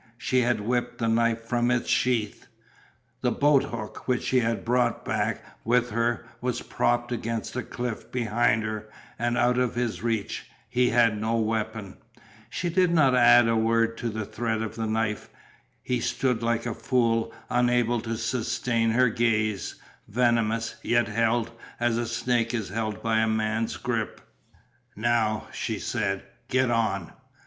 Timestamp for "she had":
0.17-0.61, 4.23-4.65